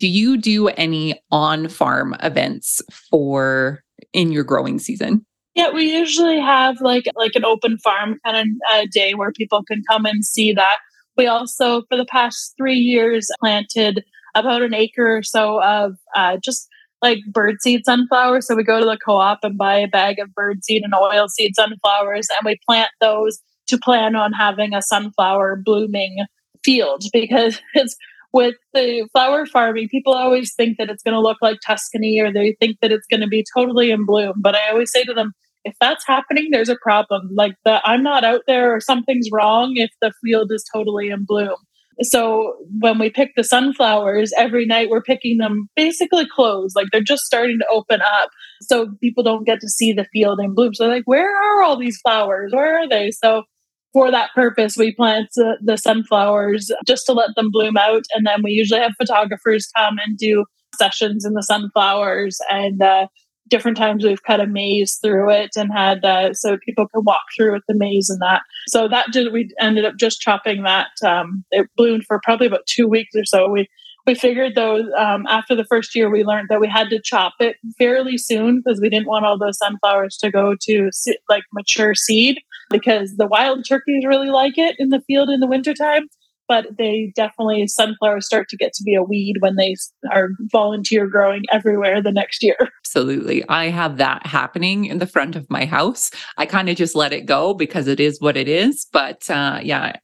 [0.00, 5.24] Do you do any on farm events for in your growing season?
[5.54, 9.62] Yeah, we usually have like like an open farm kind of uh, day where people
[9.62, 10.78] can come and see that.
[11.16, 14.02] We also, for the past three years, planted
[14.34, 16.66] about an acre or so of uh, just
[17.02, 18.46] like birdseed sunflowers.
[18.46, 22.28] So we go to the co-op and buy a bag of birdseed and oilseed sunflowers,
[22.30, 26.24] and we plant those to plan on having a sunflower blooming
[26.64, 27.96] field because it's
[28.32, 32.32] with the flower farming, people always think that it's going to look like Tuscany or
[32.32, 34.34] they think that it's going to be totally in bloom.
[34.38, 35.32] But I always say to them,
[35.64, 37.28] if that's happening, there's a problem.
[37.34, 41.24] Like the I'm not out there or something's wrong if the field is totally in
[41.24, 41.56] bloom.
[42.00, 47.02] So when we pick the sunflowers, every night we're picking them basically closed, like they're
[47.02, 48.30] just starting to open up.
[48.62, 50.74] So people don't get to see the field in bloom.
[50.74, 52.52] So like, where are all these flowers?
[52.52, 53.10] Where are they?
[53.10, 53.44] So
[53.92, 58.04] for that purpose, we plant the, the sunflowers just to let them bloom out.
[58.14, 60.44] And then we usually have photographers come and do
[60.78, 63.06] sessions in the sunflowers and uh,
[63.52, 67.20] different times we've cut a maze through it and had uh, so people could walk
[67.36, 68.40] through with the maze and that.
[68.66, 70.88] So that did we ended up just chopping that.
[71.04, 73.50] Um, it bloomed for probably about two weeks or so.
[73.50, 73.68] We
[74.06, 77.34] we figured though um, after the first year we learned that we had to chop
[77.40, 80.90] it fairly soon because we didn't want all those sunflowers to go to
[81.28, 82.38] like mature seed
[82.70, 86.08] because the wild turkeys really like it in the field in the wintertime
[86.48, 89.74] but they definitely sunflowers start to get to be a weed when they
[90.10, 92.56] are volunteer growing everywhere the next year.
[92.94, 93.42] Absolutely.
[93.48, 96.10] I have that happening in the front of my house.
[96.36, 98.86] I kind of just let it go because it is what it is.
[98.92, 99.96] But uh, yeah,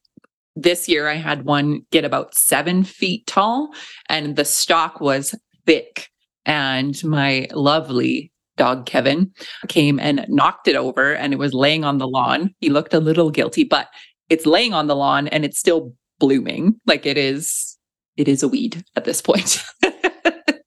[0.57, 3.74] this year I had one get about seven feet tall
[4.09, 5.35] and the stalk was
[5.66, 6.09] thick.
[6.46, 9.33] And my lovely dog Kevin
[9.68, 12.55] came and knocked it over and it was laying on the lawn.
[12.59, 13.88] He looked a little guilty, but
[14.31, 16.81] it's laying on the lawn and it's still blooming.
[16.87, 17.77] Like it is,
[18.16, 19.62] it is a weed at this point.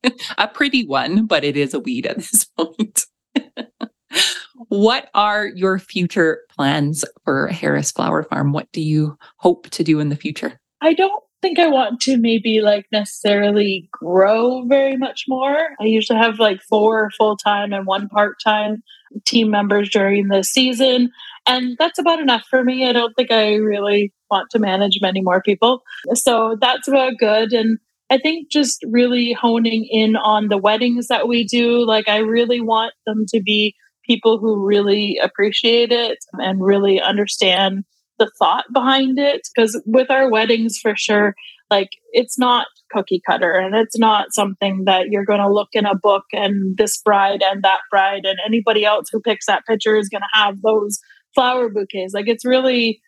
[0.37, 3.05] a pretty one, but it is a weed at this point.
[4.67, 8.53] what are your future plans for Harris Flower Farm?
[8.53, 10.59] What do you hope to do in the future?
[10.81, 15.57] I don't think I want to maybe like necessarily grow very much more.
[15.79, 18.83] I usually have like four full time and one part time
[19.25, 21.11] team members during the season.
[21.45, 22.87] And that's about enough for me.
[22.87, 25.83] I don't think I really want to manage many more people.
[26.13, 27.51] So that's about good.
[27.51, 27.79] And
[28.11, 31.85] I think just really honing in on the weddings that we do.
[31.85, 33.73] Like, I really want them to be
[34.05, 37.85] people who really appreciate it and really understand
[38.19, 39.47] the thought behind it.
[39.55, 41.35] Because with our weddings, for sure,
[41.69, 45.85] like it's not cookie cutter and it's not something that you're going to look in
[45.85, 49.95] a book and this bride and that bride and anybody else who picks that picture
[49.95, 50.99] is going to have those
[51.33, 52.13] flower bouquets.
[52.13, 53.01] Like it's really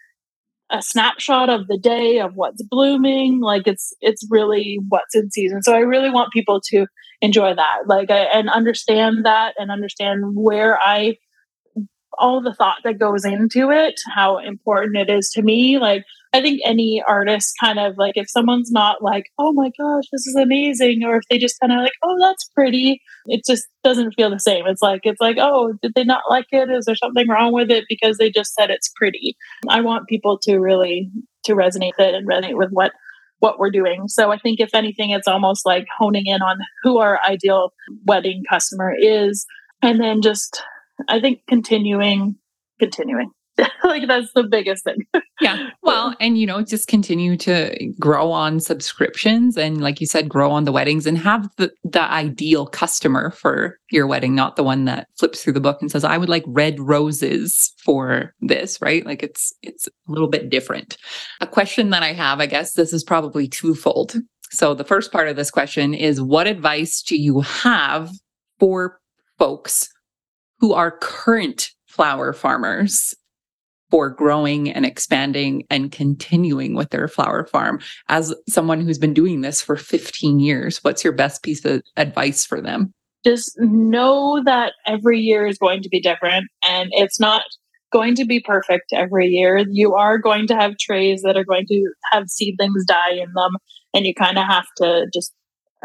[0.70, 3.42] a snapshot of the day of what's blooming.
[3.42, 5.62] Like it's it's really what's in season.
[5.64, 6.88] So I really want people to
[7.22, 11.18] enjoy that, like I, and understand that and understand where I
[12.20, 15.80] all the thought that goes into it, how important it is to me.
[15.80, 20.06] Like I think any artist kind of like if someone's not like, oh my gosh,
[20.12, 23.68] this is amazing, or if they just kind of like, oh, that's pretty, it just
[23.84, 24.66] doesn't feel the same.
[24.66, 26.72] It's like, it's like, oh, did they not like it?
[26.72, 29.38] Is there something wrong with it because they just said it's pretty?
[29.70, 31.12] I want people to really
[31.44, 32.92] to resonate with it and resonate with what
[33.40, 34.08] what we're doing.
[34.08, 37.74] So I think if anything, it's almost like honing in on who our ideal
[38.06, 39.46] wedding customer is,
[39.84, 40.64] and then just
[41.08, 42.38] I think continuing,
[42.80, 43.30] continuing.
[43.84, 45.06] like that's the biggest thing.
[45.42, 45.70] yeah.
[45.84, 50.52] Well, and you know, just continue to grow on subscriptions and like you said, grow
[50.52, 54.86] on the weddings and have the, the ideal customer for your wedding, not the one
[54.86, 59.06] that flips through the book and says, I would like red roses for this, right?
[59.06, 60.98] Like it's it's a little bit different.
[61.40, 64.16] A question that I have, I guess this is probably twofold.
[64.50, 68.12] So the first part of this question is what advice do you have
[68.60, 69.00] for
[69.38, 69.90] folks
[70.60, 73.14] who are current flower farmers
[73.94, 77.80] for growing and expanding and continuing with their flower farm.
[78.10, 82.44] As someone who's been doing this for 15 years, what's your best piece of advice
[82.44, 82.92] for them?
[83.24, 87.44] Just know that every year is going to be different and it's not
[87.92, 89.64] going to be perfect every year.
[89.70, 93.58] You are going to have trays that are going to have seedlings die in them,
[93.94, 95.36] and you kind of have to just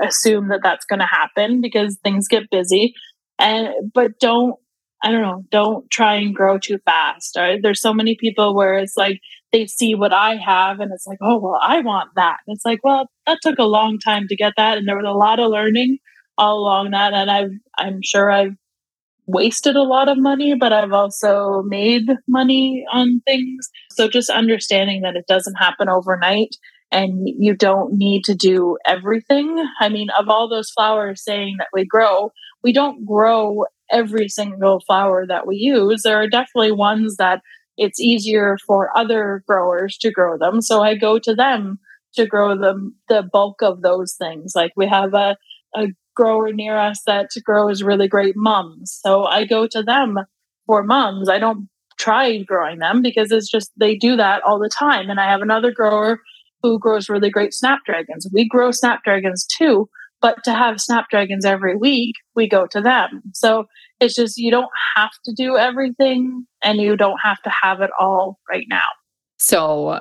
[0.03, 2.95] assume that that's going to happen because things get busy.
[3.39, 4.57] And but don't
[5.03, 7.35] I don't know, don't try and grow too fast.
[7.35, 9.21] There's so many people where it's like
[9.53, 12.39] they see what I have and it's like, oh, well, I want that.
[12.47, 14.77] And it's like, well, that took a long time to get that.
[14.77, 15.99] And there was a lot of learning
[16.37, 17.15] all along that.
[17.15, 18.57] And I've, I'm sure I've
[19.27, 23.69] wasted a lot of money, but I've also made money on things.
[23.93, 26.57] So just understanding that it doesn't happen overnight
[26.91, 29.65] and you don't need to do everything.
[29.81, 32.33] I mean, of all those flowers saying that we grow,
[32.63, 36.03] we don't grow every single flower that we use.
[36.03, 37.43] There are definitely ones that
[37.77, 40.61] it's easier for other growers to grow them.
[40.61, 41.79] So I go to them
[42.15, 44.53] to grow the, the bulk of those things.
[44.55, 45.37] Like we have a,
[45.77, 48.99] a grower near us that grows really great mums.
[49.03, 50.19] So I go to them
[50.67, 51.29] for mums.
[51.29, 51.69] I don't
[51.99, 55.11] try growing them because it's just they do that all the time.
[55.11, 56.21] And I have another grower
[56.63, 58.27] who grows really great snapdragons.
[58.33, 59.89] We grow snapdragons too,
[60.21, 63.23] but to have snapdragons every week, we go to them.
[63.35, 63.67] So
[64.01, 67.91] it's just you don't have to do everything and you don't have to have it
[67.99, 68.87] all right now.
[69.39, 70.01] So,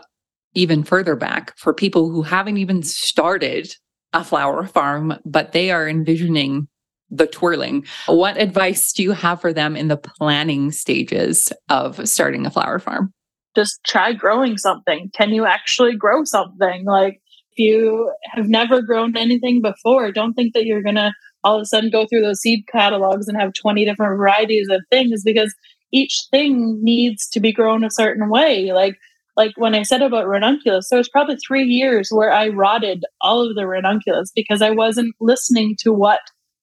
[0.53, 3.75] even further back, for people who haven't even started
[4.13, 6.67] a flower farm, but they are envisioning
[7.09, 12.45] the twirling, what advice do you have for them in the planning stages of starting
[12.45, 13.13] a flower farm?
[13.55, 15.09] Just try growing something.
[15.15, 16.85] Can you actually grow something?
[16.85, 17.21] Like,
[17.57, 21.11] you have never grown anything before, don't think that you're going to
[21.43, 24.81] all of a sudden go through those seed catalogs and have 20 different varieties of
[24.89, 25.55] things because
[25.91, 28.73] each thing needs to be grown a certain way.
[28.73, 28.97] Like
[29.37, 33.47] like when I said about ranunculus, there was probably three years where I rotted all
[33.47, 36.21] of the ranunculus because I wasn't listening to what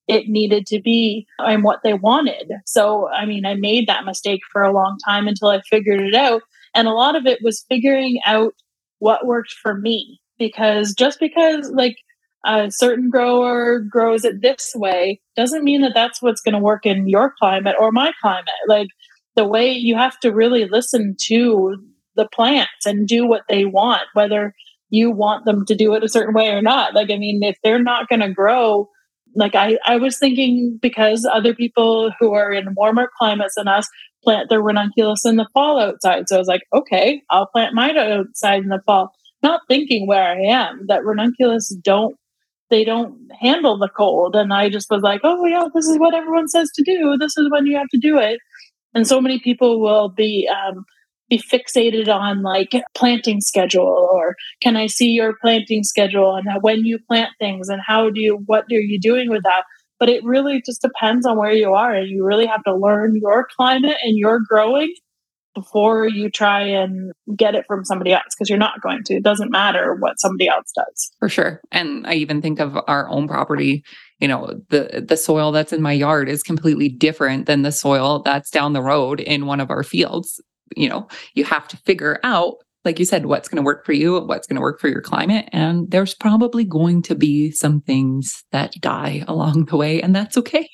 [0.08, 2.50] it needed to be and what they wanted.
[2.66, 6.14] So, I mean, I made that mistake for a long time until I figured it
[6.14, 6.42] out.
[6.74, 8.54] And a lot of it was figuring out
[8.98, 11.96] what worked for me because just because, like,
[12.46, 16.84] a certain grower grows it this way doesn't mean that that's what's going to work
[16.84, 18.48] in your climate or my climate.
[18.68, 18.88] Like,
[19.36, 21.76] the way you have to really listen to
[22.16, 24.54] the plants and do what they want, whether
[24.90, 26.94] you want them to do it a certain way or not.
[26.94, 28.88] Like, I mean, if they're not going to grow,
[29.34, 33.88] like I, I was thinking because other people who are in warmer climates than us
[34.22, 36.28] plant their ranunculus in the fall outside.
[36.28, 39.12] So I was like, okay, I'll plant mine outside in the fall,
[39.44, 42.16] not thinking where I am that ranunculus don't
[42.70, 44.34] they don't handle the cold.
[44.34, 47.16] And I just was like, oh yeah, this is what everyone says to do.
[47.18, 48.40] This is when you have to do it.
[48.94, 50.84] And so many people will be um,
[51.28, 56.84] be fixated on like planting schedule or can I see your planting schedule and when
[56.84, 59.64] you plant things and how do you what are you doing with that?
[59.98, 63.16] But it really just depends on where you are and you really have to learn
[63.16, 64.92] your climate and your growing
[65.54, 69.14] before you try and get it from somebody else because you're not going to.
[69.14, 71.12] It doesn't matter what somebody else does.
[71.18, 71.60] For sure.
[71.72, 73.84] And I even think of our own property,
[74.18, 78.22] you know, the the soil that's in my yard is completely different than the soil
[78.22, 80.40] that's down the road in one of our fields
[80.76, 83.92] you know, you have to figure out, like you said, what's going to work for
[83.92, 85.48] you, what's going to work for your climate.
[85.52, 90.36] And there's probably going to be some things that die along the way, and that's
[90.36, 90.68] okay.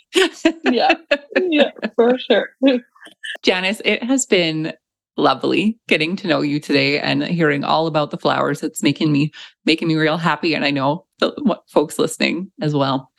[0.64, 0.94] yeah.
[1.40, 2.48] Yeah, for sure.
[3.42, 4.72] Janis, it has been
[5.16, 8.62] lovely getting to know you today and hearing all about the flowers.
[8.62, 9.32] It's making me
[9.64, 13.10] making me real happy, and I know the folks listening as well.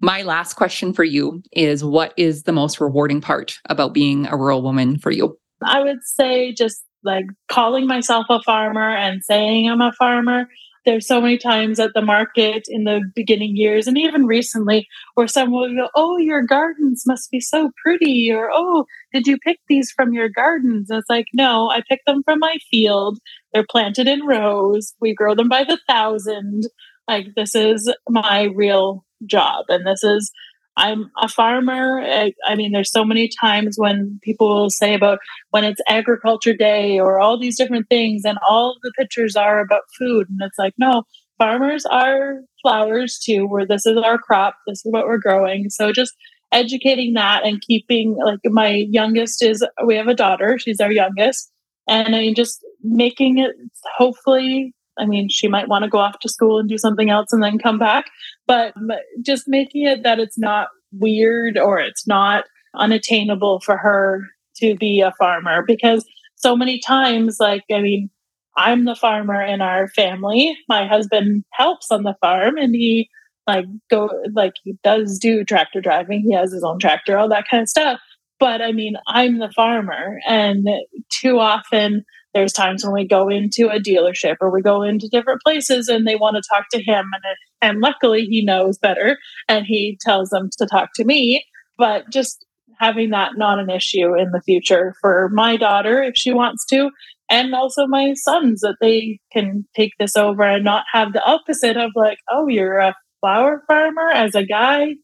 [0.00, 4.36] My last question for you is: What is the most rewarding part about being a
[4.36, 5.38] rural woman for you?
[5.62, 10.48] I would say just like calling myself a farmer and saying I'm a farmer.
[10.84, 15.26] There's so many times at the market in the beginning years and even recently where
[15.26, 19.58] someone will go, Oh, your gardens must be so pretty, or Oh, did you pick
[19.68, 20.90] these from your gardens?
[20.90, 23.18] And it's like, No, I picked them from my field.
[23.52, 24.94] They're planted in rows.
[25.00, 26.64] We grow them by the thousand.
[27.08, 29.66] Like, this is my real job.
[29.68, 30.30] And this is
[30.76, 32.00] I'm a farmer.
[32.02, 35.20] I, I, mean, there's so many times when people will say about
[35.50, 39.82] when it's agriculture day or all these different things, and all the pictures are about
[39.98, 40.26] food.
[40.28, 41.04] And it's like, no,
[41.38, 45.70] farmers are flowers too, where this is our crop, this is what we're growing.
[45.70, 46.14] So just
[46.50, 51.50] educating that and keeping, like, my youngest is, we have a daughter, she's our youngest.
[51.86, 53.52] And I mean, just making it
[53.96, 57.32] hopefully I mean, she might want to go off to school and do something else
[57.32, 58.06] and then come back,
[58.46, 58.74] but
[59.22, 62.44] just making it that it's not weird or it's not
[62.76, 64.22] unattainable for her
[64.56, 66.04] to be a farmer because
[66.36, 68.10] so many times, like, I mean,
[68.56, 70.56] I'm the farmer in our family.
[70.68, 73.08] My husband helps on the farm and he
[73.46, 76.22] like go like he does do tractor driving.
[76.22, 78.00] He has his own tractor, all that kind of stuff.
[78.38, 80.68] But I mean, I'm the farmer and
[81.10, 82.04] too often
[82.34, 86.06] there's times when we go into a dealership or we go into different places and
[86.06, 89.18] they want to talk to him and and luckily he knows better
[89.48, 91.44] and he tells them to talk to me.
[91.78, 92.44] But just
[92.78, 96.90] having that not an issue in the future for my daughter if she wants to
[97.30, 101.76] and also my sons that they can take this over and not have the opposite
[101.76, 104.94] of like oh you're a flower farmer as a guy.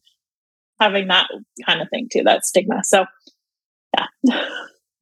[0.81, 1.29] Having that
[1.67, 2.83] kind of thing too that stigma.
[2.83, 3.05] So
[3.97, 4.07] yeah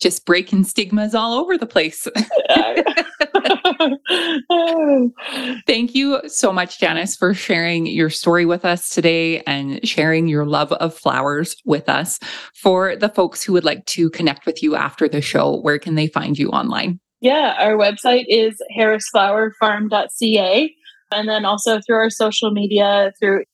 [0.00, 2.06] just breaking stigmas all over the place.
[5.66, 10.46] Thank you so much, Janis, for sharing your story with us today and sharing your
[10.46, 12.18] love of flowers with us.
[12.54, 15.94] For the folks who would like to connect with you after the show, where can
[15.94, 17.00] they find you online?
[17.20, 20.74] Yeah, our website is harrisflowerfarm.ca.
[21.10, 23.44] And then also through our social media, through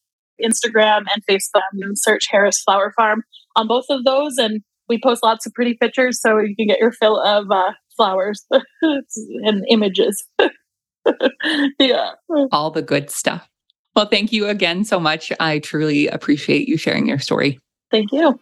[0.42, 3.22] Instagram and Facebook, and search Harris Flower Farm
[3.56, 4.36] on both of those.
[4.38, 7.72] And we post lots of pretty pictures so you can get your fill of uh,
[7.96, 8.46] flowers
[8.82, 10.24] and images.
[11.78, 12.12] yeah.
[12.52, 13.48] All the good stuff.
[13.96, 15.32] Well, thank you again so much.
[15.38, 17.60] I truly appreciate you sharing your story.
[17.90, 18.38] Thank you.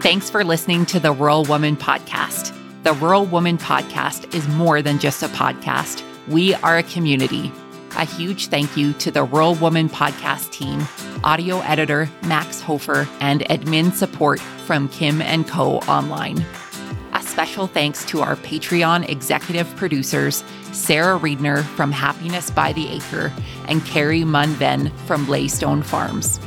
[0.00, 2.54] Thanks for listening to the Rural Woman Podcast.
[2.84, 7.52] The Rural Woman Podcast is more than just a podcast, we are a community
[7.98, 10.86] a huge thank you to the Rural Woman podcast team,
[11.24, 15.78] audio editor Max Hofer, and admin support from Kim and Co.
[15.80, 16.44] Online.
[17.12, 23.32] A special thanks to our Patreon executive producers, Sarah Reedner from Happiness by the Acre
[23.66, 26.38] and Carrie Munven from Laystone Farms.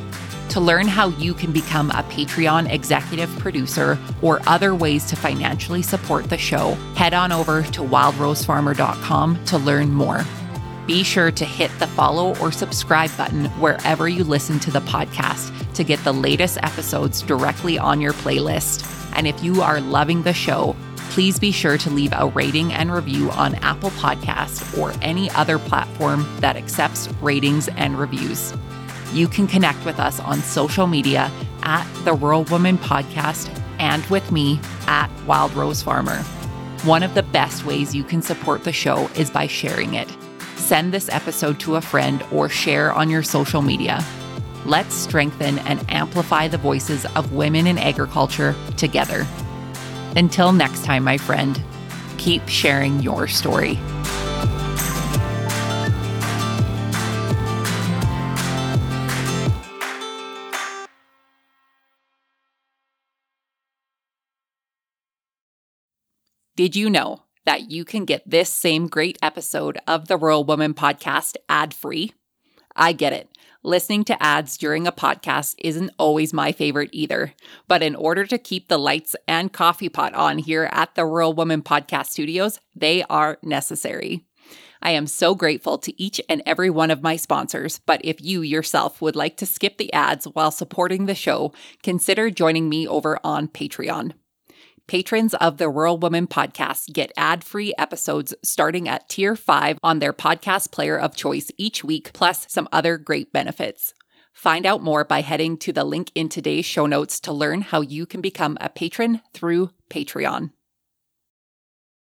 [0.50, 5.82] To learn how you can become a Patreon executive producer or other ways to financially
[5.82, 10.26] support the show, head on over to wildrosefarmer.com to learn more.
[10.92, 15.74] Be sure to hit the follow or subscribe button wherever you listen to the podcast
[15.76, 18.86] to get the latest episodes directly on your playlist.
[19.16, 20.76] And if you are loving the show,
[21.12, 25.58] please be sure to leave a rating and review on Apple Podcasts or any other
[25.60, 28.54] platform that accepts ratings and reviews.
[29.14, 31.32] You can connect with us on social media
[31.64, 36.18] at the Rural Woman Podcast and with me at Wild Rose Farmer.
[36.84, 40.10] One of the best ways you can support the show is by sharing it.
[40.62, 44.06] Send this episode to a friend or share on your social media.
[44.64, 49.28] Let's strengthen and amplify the voices of women in agriculture together.
[50.16, 51.62] Until next time, my friend,
[52.18, 53.80] keep sharing your story.
[66.56, 70.74] Did you know that you can get this same great episode of the Rural Woman
[70.74, 72.14] podcast ad free?
[72.76, 73.30] I get it.
[73.64, 77.34] Listening to ads during a podcast isn't always my favorite either.
[77.68, 81.34] But in order to keep the lights and coffee pot on here at the Rural
[81.34, 84.26] Woman Podcast Studios, they are necessary.
[84.82, 88.42] I am so grateful to each and every one of my sponsors, but if you
[88.42, 93.20] yourself would like to skip the ads while supporting the show, consider joining me over
[93.24, 94.14] on Patreon.
[94.92, 100.00] Patrons of the Rural Woman podcast get ad free episodes starting at tier five on
[100.00, 103.94] their podcast player of choice each week, plus some other great benefits.
[104.34, 107.80] Find out more by heading to the link in today's show notes to learn how
[107.80, 110.52] you can become a patron through Patreon.